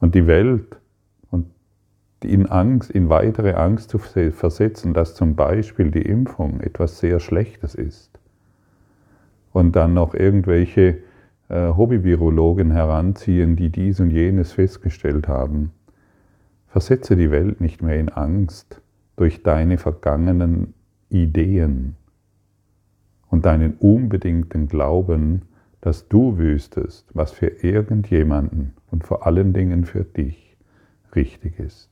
Und 0.00 0.14
die 0.14 0.26
Welt 0.26 0.78
und 1.30 1.44
in 2.24 2.46
Angst, 2.46 2.90
in 2.90 3.10
weitere 3.10 3.52
Angst 3.52 3.90
zu 3.90 3.98
versetzen, 3.98 4.94
dass 4.94 5.14
zum 5.14 5.36
Beispiel 5.36 5.90
die 5.90 6.00
Impfung 6.00 6.60
etwas 6.60 6.98
sehr 6.98 7.20
Schlechtes 7.20 7.74
ist. 7.74 8.18
Und 9.52 9.76
dann 9.76 9.92
noch 9.92 10.14
irgendwelche 10.14 11.00
äh, 11.50 11.68
Hobbyvirologen 11.68 12.70
heranziehen, 12.70 13.56
die 13.56 13.68
dies 13.68 14.00
und 14.00 14.08
jenes 14.08 14.52
festgestellt 14.52 15.28
haben. 15.28 15.72
Versetze 16.68 17.14
die 17.14 17.30
Welt 17.30 17.60
nicht 17.60 17.82
mehr 17.82 18.00
in 18.00 18.08
Angst 18.08 18.81
durch 19.16 19.42
deine 19.42 19.78
vergangenen 19.78 20.74
Ideen 21.08 21.96
und 23.28 23.46
deinen 23.46 23.74
unbedingten 23.74 24.68
Glauben, 24.68 25.42
dass 25.80 26.08
du 26.08 26.38
wüsstest, 26.38 27.10
was 27.12 27.32
für 27.32 27.48
irgendjemanden 27.48 28.74
und 28.90 29.04
vor 29.04 29.26
allen 29.26 29.52
Dingen 29.52 29.84
für 29.84 30.04
dich 30.04 30.56
richtig 31.14 31.58
ist. 31.58 31.90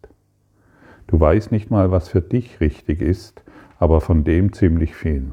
Du 1.06 1.18
weißt 1.18 1.50
nicht 1.50 1.70
mal, 1.70 1.90
was 1.90 2.08
für 2.08 2.22
dich 2.22 2.60
richtig 2.60 3.00
ist, 3.00 3.42
aber 3.78 4.00
von 4.00 4.22
dem 4.22 4.52
ziemlich 4.52 4.94
viel. 4.94 5.32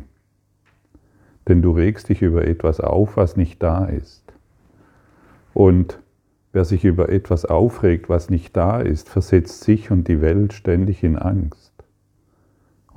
Denn 1.48 1.62
du 1.62 1.72
regst 1.72 2.10
dich 2.10 2.22
über 2.22 2.48
etwas 2.48 2.80
auf, 2.80 3.16
was 3.16 3.38
nicht 3.38 3.62
da 3.62 3.86
ist. 3.86 4.24
Und 5.54 6.00
wer 6.52 6.66
sich 6.66 6.84
über 6.84 7.10
etwas 7.10 7.46
aufregt, 7.46 8.10
was 8.10 8.30
nicht 8.30 8.58
da 8.58 8.82
ist, 8.82 9.08
versetzt 9.10 9.64
sich 9.64 9.92
und 9.92 10.08
die 10.08 10.22
Welt 10.22 10.54
ständig 10.54 11.04
in 11.04 11.16
Angst. 11.16 11.67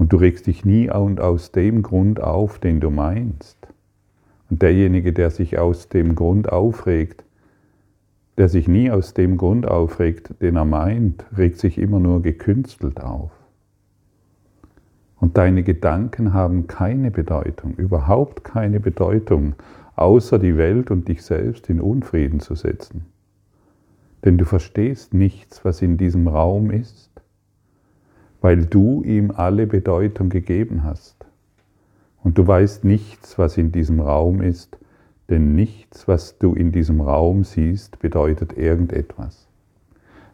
Und 0.00 0.14
du 0.14 0.16
regst 0.16 0.47
dich 0.47 0.64
nie 0.64 0.88
und 0.88 1.21
aus 1.21 1.52
dem 1.52 1.83
Grund 1.83 2.23
auf, 2.23 2.59
den 2.59 2.80
du 2.80 2.88
meinst. 2.88 3.59
Und 4.49 4.62
derjenige, 4.62 5.12
der 5.12 5.28
sich 5.28 5.59
aus 5.59 5.90
dem 5.90 6.14
Grund 6.14 6.50
aufregt, 6.50 7.23
der 8.38 8.49
sich 8.49 8.66
nie 8.66 8.90
aus 8.90 9.12
dem 9.12 9.37
Grund 9.37 9.69
aufregt, 9.69 10.33
den 10.40 10.57
er 10.57 10.64
meint, 10.64 11.26
regt 11.37 11.59
sich 11.59 11.76
immer 11.76 12.00
nur 12.00 12.23
gekünstelt 12.23 12.99
auf. 13.02 13.30
Und 15.16 15.37
deine 15.37 15.62
Gedanken 15.62 16.33
haben 16.33 16.66
keine 16.66 17.11
Bedeutung, 17.11 17.75
überhaupt 17.75 18.42
keine 18.42 18.80
Bedeutung, 18.80 19.54
außer 19.97 20.38
die 20.38 20.57
Welt 20.57 20.90
und 20.90 21.09
dich 21.09 21.23
selbst 21.23 21.69
in 21.69 21.78
Unfrieden 21.78 22.40
zu 22.40 22.54
setzen. 22.54 23.04
Denn 24.25 24.38
du 24.38 24.47
verstehst 24.47 25.12
nichts, 25.12 25.62
was 25.62 25.83
in 25.83 25.99
diesem 25.99 26.26
Raum 26.26 26.71
ist, 26.71 27.11
weil 28.40 28.64
du 28.66 29.02
ihm 29.02 29.30
alle 29.30 29.66
Bedeutung 29.66 30.28
gegeben 30.28 30.85
hast. 30.85 31.26
Und 32.23 32.38
du 32.38 32.47
weißt 32.47 32.85
nichts, 32.85 33.38
was 33.38 33.56
in 33.56 33.73
diesem 33.73 34.00
Raum 34.00 34.42
ist, 34.42 34.78
denn 35.28 35.54
nichts, 35.54 36.09
was 36.09 36.38
du 36.38 36.54
in 36.54 36.73
diesem 36.73 37.00
Raum 37.00 37.44
siehst, 37.44 37.99
bedeutet 38.00 38.56
irgendetwas. 38.56 39.47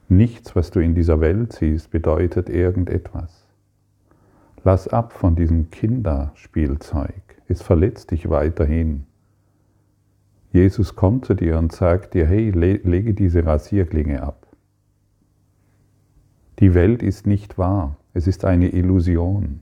Nichts, 0.08 0.56
was 0.56 0.70
du 0.70 0.80
in 0.80 0.94
dieser 0.94 1.20
Welt 1.20 1.52
siehst, 1.52 1.90
bedeutet 1.90 2.48
irgendetwas. 2.48 3.44
Lass 4.64 4.88
ab 4.88 5.12
von 5.12 5.36
diesem 5.36 5.70
Kinderspielzeug. 5.70 7.22
Es 7.48 7.62
verletzt 7.62 8.10
dich 8.10 8.30
weiterhin. 8.30 9.04
Jesus 10.52 10.96
kommt 10.96 11.26
zu 11.26 11.34
dir 11.34 11.58
und 11.58 11.72
sagt 11.72 12.14
dir, 12.14 12.26
hey, 12.26 12.50
lege 12.50 13.14
diese 13.14 13.44
Rasierklinge 13.44 14.22
ab. 14.22 14.45
Die 16.58 16.72
Welt 16.72 17.02
ist 17.02 17.26
nicht 17.26 17.58
wahr, 17.58 17.96
es 18.14 18.26
ist 18.26 18.44
eine 18.46 18.70
Illusion. 18.70 19.60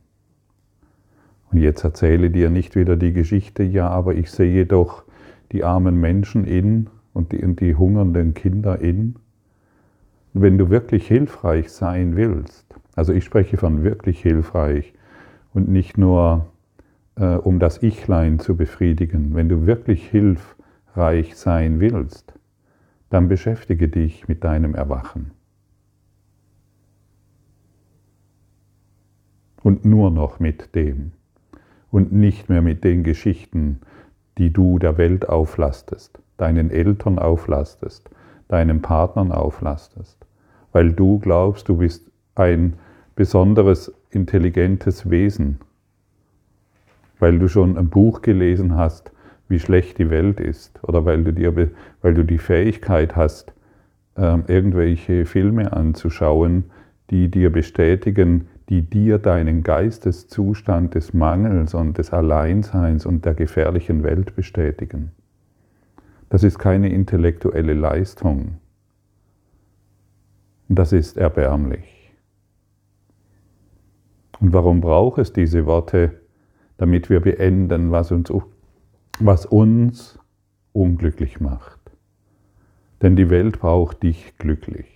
Und 1.50 1.58
jetzt 1.58 1.82
erzähle 1.82 2.30
dir 2.30 2.50
nicht 2.50 2.76
wieder 2.76 2.96
die 2.96 3.12
Geschichte, 3.12 3.64
ja, 3.64 3.88
aber 3.88 4.14
ich 4.14 4.30
sehe 4.30 4.64
doch 4.64 5.04
die 5.50 5.64
armen 5.64 6.00
Menschen 6.00 6.44
in 6.44 6.88
und 7.12 7.32
die, 7.32 7.44
und 7.44 7.60
die 7.60 7.74
hungernden 7.74 8.34
Kinder 8.34 8.80
in. 8.80 9.16
wenn 10.34 10.58
du 10.58 10.68
wirklich 10.68 11.06
hilfreich 11.06 11.70
sein 11.70 12.16
willst, 12.16 12.74
also 12.96 13.12
ich 13.12 13.24
spreche 13.24 13.56
von 13.56 13.84
wirklich 13.84 14.20
hilfreich 14.20 14.92
und 15.52 15.68
nicht 15.68 15.96
nur 15.96 16.46
äh, 17.16 17.36
um 17.36 17.58
das 17.60 17.82
Ichlein 17.82 18.38
zu 18.40 18.56
befriedigen, 18.56 19.34
wenn 19.34 19.48
du 19.48 19.66
wirklich 19.66 20.08
hilfreich 20.08 21.36
sein 21.36 21.78
willst, 21.78 22.34
dann 23.10 23.28
beschäftige 23.28 23.88
dich 23.88 24.26
mit 24.26 24.42
deinem 24.42 24.74
Erwachen. 24.74 25.30
Und 29.64 29.86
nur 29.86 30.10
noch 30.10 30.40
mit 30.40 30.74
dem. 30.74 31.12
Und 31.90 32.12
nicht 32.12 32.50
mehr 32.50 32.60
mit 32.60 32.84
den 32.84 33.02
Geschichten, 33.02 33.80
die 34.36 34.52
du 34.52 34.78
der 34.78 34.98
Welt 34.98 35.28
auflastest, 35.28 36.20
deinen 36.36 36.70
Eltern 36.70 37.18
auflastest, 37.18 38.10
deinen 38.48 38.82
Partnern 38.82 39.32
auflastest, 39.32 40.18
weil 40.72 40.92
du 40.92 41.18
glaubst, 41.18 41.68
du 41.70 41.78
bist 41.78 42.10
ein 42.34 42.74
besonderes, 43.16 43.90
intelligentes 44.10 45.08
Wesen, 45.08 45.60
weil 47.18 47.38
du 47.38 47.48
schon 47.48 47.78
ein 47.78 47.88
Buch 47.88 48.20
gelesen 48.20 48.76
hast, 48.76 49.12
wie 49.48 49.58
schlecht 49.58 49.96
die 49.98 50.10
Welt 50.10 50.40
ist, 50.40 50.78
oder 50.84 51.06
weil 51.06 51.24
du, 51.24 51.32
dir, 51.32 51.70
weil 52.02 52.12
du 52.12 52.22
die 52.22 52.38
Fähigkeit 52.38 53.16
hast, 53.16 53.54
ähm, 54.18 54.44
irgendwelche 54.46 55.24
Filme 55.24 55.72
anzuschauen, 55.72 56.64
die 57.10 57.30
dir 57.30 57.50
bestätigen, 57.50 58.48
die 58.68 58.82
dir 58.82 59.18
deinen 59.18 59.62
Geisteszustand 59.62 60.94
des 60.94 61.12
Mangels 61.12 61.74
und 61.74 61.98
des 61.98 62.12
Alleinseins 62.12 63.04
und 63.04 63.24
der 63.24 63.34
gefährlichen 63.34 64.02
Welt 64.02 64.34
bestätigen. 64.34 65.12
Das 66.30 66.42
ist 66.42 66.58
keine 66.58 66.88
intellektuelle 66.88 67.74
Leistung. 67.74 68.58
Das 70.68 70.92
ist 70.92 71.18
erbärmlich. 71.18 72.12
Und 74.40 74.52
warum 74.52 74.80
braucht 74.80 75.18
es 75.18 75.32
diese 75.32 75.66
Worte? 75.66 76.20
Damit 76.76 77.08
wir 77.08 77.20
beenden, 77.20 77.92
was 77.92 78.10
uns, 78.10 78.32
was 79.20 79.46
uns 79.46 80.18
unglücklich 80.72 81.38
macht. 81.38 81.78
Denn 83.00 83.14
die 83.14 83.30
Welt 83.30 83.60
braucht 83.60 84.02
dich 84.02 84.36
glücklich. 84.38 84.93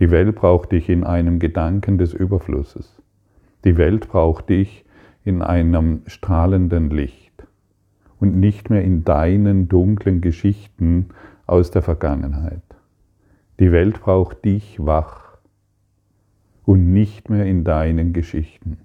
Die 0.00 0.10
Welt 0.10 0.34
braucht 0.34 0.72
dich 0.72 0.88
in 0.88 1.04
einem 1.04 1.38
Gedanken 1.38 1.98
des 1.98 2.14
Überflusses. 2.14 3.00
Die 3.64 3.76
Welt 3.76 4.08
braucht 4.08 4.48
dich 4.48 4.84
in 5.24 5.40
einem 5.40 6.02
strahlenden 6.06 6.90
Licht 6.90 7.46
und 8.18 8.36
nicht 8.36 8.70
mehr 8.70 8.82
in 8.82 9.04
deinen 9.04 9.68
dunklen 9.68 10.20
Geschichten 10.20 11.10
aus 11.46 11.70
der 11.70 11.82
Vergangenheit. 11.82 12.62
Die 13.60 13.70
Welt 13.70 14.00
braucht 14.00 14.44
dich 14.44 14.84
wach 14.84 15.38
und 16.64 16.92
nicht 16.92 17.30
mehr 17.30 17.46
in 17.46 17.62
deinen 17.62 18.12
Geschichten. 18.12 18.78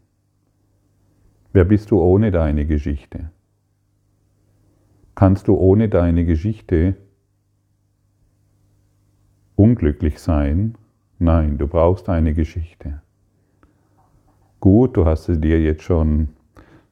Wer 1.53 1.65
bist 1.65 1.89
du 1.89 1.99
ohne 1.99 2.29
deine 2.29 2.67
Geschichte? 2.67 3.31
Kannst 5.15 5.47
du 5.47 5.55
ohne 5.55 5.89
deine 5.89 6.23
Geschichte 6.23 6.95
unglücklich 9.55 10.19
sein 10.19 10.75
Nein, 11.21 11.57
du 11.57 11.67
brauchst 11.67 12.07
eine 12.07 12.33
Geschichte. 12.33 13.01
Gut, 14.61 14.95
du 14.95 15.05
hast 15.05 15.27
es 15.27 15.39
dir 15.39 15.59
jetzt 15.59 15.83
schon 15.83 16.29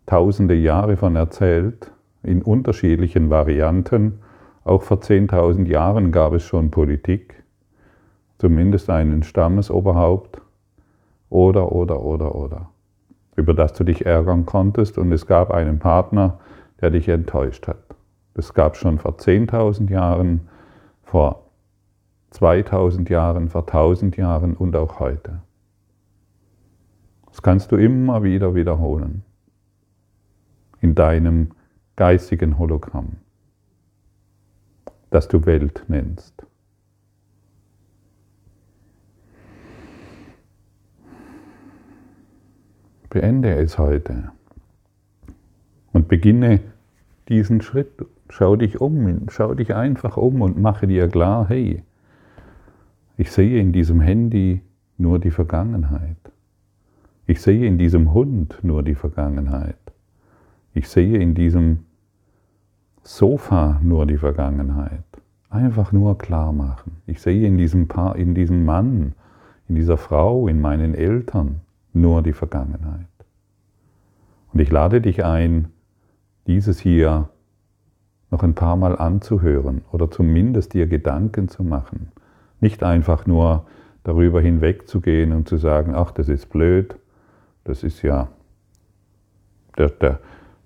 tausende 0.06 0.54
Jahre 0.54 0.98
von 0.98 1.16
erzählt, 1.16 1.92
in 2.24 2.42
unterschiedlichen 2.42 3.30
Varianten. 3.30 4.20
Auch 4.66 4.84
vor 4.84 4.98
10.000 4.98 5.68
Jahren 5.68 6.12
gab 6.12 6.34
es 6.34 6.44
schon 6.44 6.72
Politik, 6.72 7.42
zumindest 8.38 8.90
einen 8.90 9.24
Stammesoberhaupt 9.24 10.42
oder, 11.30 11.72
oder, 11.72 12.02
oder, 12.02 12.36
oder, 12.36 12.70
über 13.38 13.54
das 13.54 13.72
du 13.74 13.86
dich 13.86 14.06
ärgern 14.06 14.46
konntest 14.46 14.98
und 14.98 15.14
es 15.14 15.26
gab 15.26 15.52
einen 15.52 15.80
Partner, 15.80 16.38
der 16.82 16.90
dich 16.90 17.08
enttäuscht 17.08 17.70
hat. 17.70 17.84
Es 18.34 18.54
gab 18.54 18.76
schon 18.76 19.00
vor 19.00 19.14
10.000 19.14 19.90
Jahren, 19.90 20.50
vor 21.04 21.47
2000 22.38 23.10
Jahren, 23.10 23.50
vor 23.50 23.62
1000 23.62 24.16
Jahren 24.16 24.56
und 24.56 24.76
auch 24.76 25.00
heute. 25.00 25.42
Das 27.26 27.42
kannst 27.42 27.72
du 27.72 27.78
immer 27.78 28.22
wieder 28.22 28.54
wiederholen 28.54 29.24
in 30.80 30.94
deinem 30.94 31.50
geistigen 31.96 32.60
Hologramm, 32.60 33.18
das 35.10 35.28
du 35.28 35.48
Welt 35.48 35.84
nennst. 35.88 36.46
Beende 43.10 43.56
es 43.56 43.80
heute 43.80 44.30
und 45.92 46.08
beginne 46.08 46.60
diesen 47.30 47.62
Schritt. 47.62 48.06
Schau 48.30 48.56
dich 48.56 48.80
um, 48.80 49.28
schau 49.30 49.56
dich 49.56 49.74
einfach 49.74 50.18
um 50.18 50.44
und 50.44 50.62
mache 50.62 50.86
dir 50.86 51.08
klar, 51.08 51.50
hey, 51.50 51.84
ich 53.18 53.32
sehe 53.32 53.60
in 53.60 53.72
diesem 53.72 54.00
Handy 54.00 54.62
nur 54.98 55.20
die 55.20 55.32
Vergangenheit. 55.32 56.18
Ich 57.26 57.42
sehe 57.42 57.66
in 57.66 57.78
diesem 57.78 58.14
Hund 58.14 58.60
nur 58.62 58.84
die 58.84 58.96
Vergangenheit. 58.96 59.76
Ich 60.74 60.88
sehe 60.88 61.18
in 61.18 61.34
diesem 61.34 61.80
Sofa 63.04 63.80
nur 63.84 64.06
die 64.06 64.18
Vergangenheit. 64.18 65.04
Einfach 65.50 65.92
nur 65.92 66.18
klar 66.18 66.54
machen. 66.54 66.98
Ich 67.08 67.22
sehe 67.22 67.48
in 67.48 67.58
diesem, 67.58 67.88
Paar, 67.88 68.16
in 68.16 68.36
diesem 68.36 68.66
Mann, 68.66 69.14
in 69.68 69.76
dieser 69.76 69.98
Frau, 69.98 70.48
in 70.48 70.62
meinen 70.62 70.94
Eltern 70.94 71.62
nur 71.94 72.22
die 72.22 72.34
Vergangenheit. 72.34 73.08
Und 74.54 74.60
ich 74.60 74.72
lade 74.72 75.02
dich 75.02 75.26
ein, 75.26 75.70
dieses 76.46 76.80
hier 76.80 77.30
noch 78.30 78.44
ein 78.44 78.54
paar 78.54 78.76
Mal 78.76 78.98
anzuhören 78.98 79.82
oder 79.92 80.12
zumindest 80.12 80.74
dir 80.74 80.86
Gedanken 80.86 81.48
zu 81.48 81.64
machen. 81.64 82.12
Nicht 82.60 82.84
einfach 82.84 83.26
nur 83.26 83.66
darüber 84.04 84.42
hinwegzugehen 84.42 85.34
und 85.34 85.48
zu 85.48 85.58
sagen, 85.58 85.94
ach, 85.94 86.12
das 86.12 86.30
ist 86.30 86.50
blöd, 86.50 86.96
das 87.64 87.84
ist 87.84 88.02
ja, 88.02 88.30
der, 89.78 89.90
der, 89.90 90.20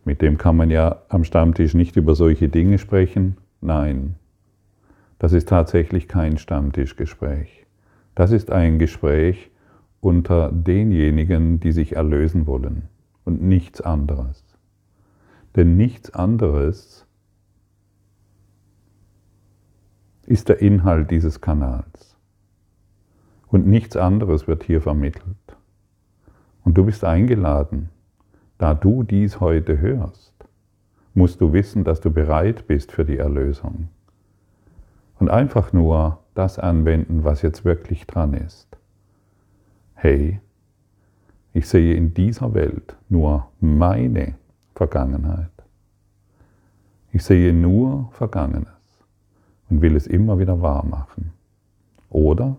mit 0.06 0.22
dem 0.22 0.38
kann 0.38 0.56
man 0.56 0.70
ja 0.70 1.02
am 1.10 1.24
Stammtisch 1.24 1.74
nicht 1.74 1.96
über 1.96 2.16
solche 2.16 2.50
Dinge 2.50 2.78
sprechen. 2.78 3.38
Nein, 3.62 4.16
das 5.20 5.34
ist 5.34 5.50
tatsächlich 5.50 6.08
kein 6.08 6.38
Stammtischgespräch. 6.38 7.66
Das 8.16 8.32
ist 8.32 8.52
ein 8.52 8.80
Gespräch 8.80 9.52
unter 10.00 10.52
denjenigen, 10.52 11.60
die 11.60 11.72
sich 11.72 11.96
erlösen 11.96 12.48
wollen 12.48 12.90
und 13.24 13.42
nichts 13.42 13.82
anderes. 13.82 14.44
Denn 15.56 15.78
nichts 15.78 16.12
anderes 16.14 17.06
ist 20.32 20.48
der 20.48 20.62
Inhalt 20.62 21.12
dieses 21.12 21.42
Kanals. 21.42 22.16
Und 23.48 23.68
nichts 23.68 23.98
anderes 23.98 24.48
wird 24.48 24.64
hier 24.64 24.82
vermittelt. 24.82 25.58
Und 26.64 26.78
du 26.78 26.86
bist 26.86 27.04
eingeladen, 27.04 27.90
da 28.58 28.74
du 28.74 29.04
dies 29.04 29.42
heute 29.42 29.80
hörst, 29.80 30.34
musst 31.14 31.42
du 31.42 31.52
wissen, 31.52 31.84
dass 31.84 32.00
du 32.00 32.12
bereit 32.12 32.66
bist 32.66 32.94
für 32.94 33.04
die 33.04 33.18
Erlösung 33.18 33.90
und 35.20 35.30
einfach 35.30 35.74
nur 35.74 36.20
das 36.34 36.58
anwenden, 36.58 37.26
was 37.26 37.42
jetzt 37.42 37.66
wirklich 37.66 38.08
dran 38.08 38.34
ist. 38.34 38.70
Hey, 39.96 40.40
ich 41.52 41.68
sehe 41.68 41.94
in 41.94 42.14
dieser 42.14 42.54
Welt 42.54 42.96
nur 43.10 43.50
meine 43.60 44.36
Vergangenheit. 44.76 45.52
Ich 47.12 47.26
sehe 47.26 47.52
nur 47.52 48.10
Vergangenes 48.14 48.81
und 49.72 49.82
will 49.82 49.96
es 49.96 50.06
immer 50.06 50.38
wieder 50.38 50.62
wahr 50.62 50.86
machen. 50.86 51.34
Oder 52.12 52.58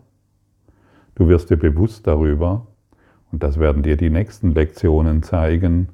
du 1.14 1.29
wirst 1.29 1.51
dir 1.51 1.57
bewusst 1.57 2.09
darüber, 2.09 2.66
und 3.31 3.44
das 3.44 3.61
werden 3.61 3.85
dir 3.85 3.96
die 3.96 4.11
nächsten 4.11 4.53
Lektionen 4.53 5.22
zeigen, 5.22 5.90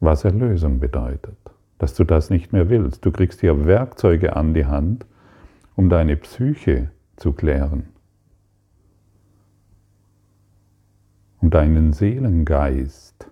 was 0.00 0.24
Erlösung 0.24 0.80
bedeutet 0.80 1.36
dass 1.78 1.94
du 1.94 2.04
das 2.04 2.30
nicht 2.30 2.52
mehr 2.52 2.68
willst. 2.70 3.04
Du 3.04 3.10
kriegst 3.10 3.40
hier 3.40 3.66
Werkzeuge 3.66 4.36
an 4.36 4.54
die 4.54 4.66
Hand, 4.66 5.06
um 5.74 5.88
deine 5.88 6.16
Psyche 6.16 6.90
zu 7.16 7.32
klären, 7.32 7.88
um 11.40 11.50
deinen 11.50 11.92
Seelengeist 11.92 13.30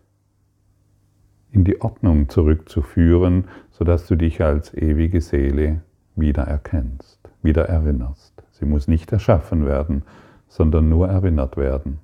in 1.50 1.64
die 1.64 1.80
Ordnung 1.80 2.28
zurückzuführen, 2.28 3.46
sodass 3.76 4.06
du 4.06 4.14
dich 4.14 4.40
als 4.40 4.72
ewige 4.72 5.20
Seele 5.20 5.80
wieder 6.14 6.44
erkennst, 6.44 7.18
wieder 7.42 7.68
erinnerst. 7.68 8.44
Sie 8.52 8.66
muss 8.66 8.86
nicht 8.86 9.10
erschaffen 9.10 9.66
werden, 9.66 10.04
sondern 10.46 10.88
nur 10.88 11.08
erinnert 11.08 11.56
werden. 11.56 11.98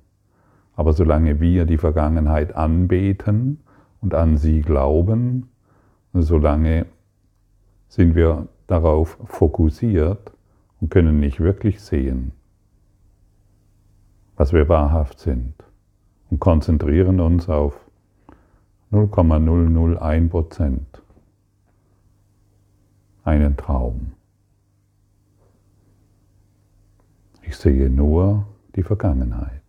Aber 0.75 0.91
solange 0.91 1.39
wir 1.39 1.63
die 1.65 1.77
Vergangenheit 1.77 2.57
anbeten 2.57 3.61
und 4.01 4.13
an 4.13 4.35
sie 4.35 4.61
glauben, 4.61 5.49
solange 6.11 6.87
sind 7.87 8.15
wir 8.15 8.49
darauf 8.67 9.17
fokussiert 9.23 10.33
und 10.81 10.91
können 10.91 11.21
nicht 11.21 11.39
wirklich 11.39 11.79
sehen, 11.79 12.33
was 14.35 14.51
wir 14.51 14.67
wahrhaft 14.67 15.19
sind 15.19 15.53
und 16.29 16.41
konzentrieren 16.41 17.21
uns 17.21 17.47
auf 17.47 17.79
0,001 18.89 20.29
Prozent. 20.29 21.00
Einen 23.23 23.55
Traum. 23.55 24.13
Ich 27.43 27.55
sehe 27.55 27.87
nur 27.87 28.47
die 28.75 28.81
Vergangenheit. 28.81 29.61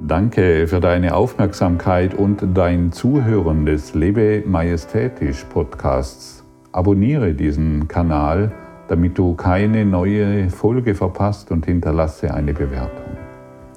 Danke 0.00 0.68
für 0.68 0.78
deine 0.78 1.16
Aufmerksamkeit 1.16 2.14
und 2.14 2.46
dein 2.54 2.92
Zuhören 2.92 3.66
des 3.66 3.94
Lebe 3.94 4.44
Majestätisch 4.46 5.42
Podcasts. 5.44 6.44
Abonniere 6.70 7.34
diesen 7.34 7.88
Kanal, 7.88 8.52
damit 8.86 9.18
du 9.18 9.34
keine 9.34 9.84
neue 9.84 10.50
Folge 10.50 10.94
verpasst 10.94 11.50
und 11.50 11.66
hinterlasse 11.66 12.32
eine 12.32 12.52
Bewertung. 12.52 13.16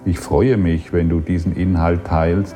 Ich 0.06 0.20
freue 0.20 0.58
mich, 0.58 0.94
wenn 0.94 1.10
du 1.10 1.22
diesen 1.22 1.56
Inhalt 1.56 2.06
teilst, 2.06 2.56